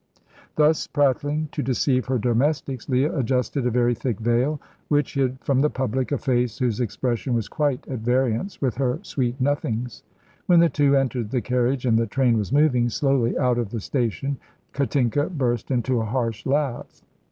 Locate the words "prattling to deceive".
0.87-2.07